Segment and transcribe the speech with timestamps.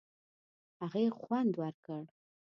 [0.79, 2.01] هغې خوند ورکړ.